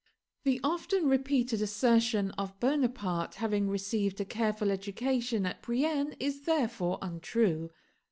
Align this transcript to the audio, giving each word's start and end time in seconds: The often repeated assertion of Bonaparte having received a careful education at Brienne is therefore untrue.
The 0.45 0.59
often 0.63 1.07
repeated 1.07 1.61
assertion 1.61 2.31
of 2.31 2.59
Bonaparte 2.59 3.35
having 3.35 3.69
received 3.69 4.19
a 4.19 4.25
careful 4.25 4.71
education 4.71 5.45
at 5.45 5.61
Brienne 5.61 6.15
is 6.19 6.41
therefore 6.45 6.97
untrue. 7.03 7.69